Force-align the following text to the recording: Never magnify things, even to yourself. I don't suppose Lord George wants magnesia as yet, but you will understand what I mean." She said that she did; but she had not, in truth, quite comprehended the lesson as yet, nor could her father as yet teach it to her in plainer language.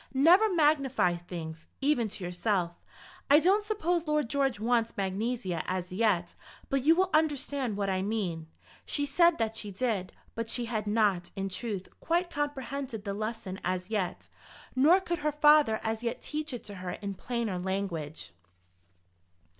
Never 0.15 0.51
magnify 0.51 1.15
things, 1.15 1.67
even 1.79 2.09
to 2.09 2.23
yourself. 2.23 2.73
I 3.29 3.39
don't 3.39 3.63
suppose 3.63 4.07
Lord 4.07 4.31
George 4.31 4.59
wants 4.59 4.97
magnesia 4.97 5.61
as 5.67 5.93
yet, 5.93 6.33
but 6.69 6.81
you 6.83 6.95
will 6.95 7.11
understand 7.13 7.77
what 7.77 7.87
I 7.87 8.01
mean." 8.01 8.47
She 8.83 9.05
said 9.05 9.37
that 9.37 9.55
she 9.55 9.69
did; 9.69 10.11
but 10.33 10.49
she 10.49 10.65
had 10.65 10.87
not, 10.87 11.29
in 11.35 11.49
truth, 11.49 11.87
quite 11.99 12.31
comprehended 12.31 13.03
the 13.03 13.13
lesson 13.13 13.59
as 13.63 13.91
yet, 13.91 14.27
nor 14.75 14.99
could 14.99 15.19
her 15.19 15.31
father 15.33 15.79
as 15.83 16.01
yet 16.01 16.19
teach 16.19 16.51
it 16.51 16.63
to 16.63 16.75
her 16.81 16.93
in 16.93 17.13
plainer 17.13 17.59
language. 17.59 18.33